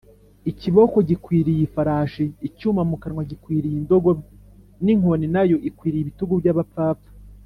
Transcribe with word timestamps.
ikibōko 0.51 0.97
gikwiriye 1.09 1.61
ifarashi, 1.67 2.25
icyuma 2.47 2.81
mu 2.89 2.95
kanwa 3.01 3.23
gikwiriye 3.29 3.75
indogobe, 3.81 4.23
n’inkoni 4.83 5.25
na 5.35 5.43
yo 5.49 5.57
ikwiriye 5.69 6.03
ibitugu 6.03 6.33
by’abapfapfa 6.41 7.09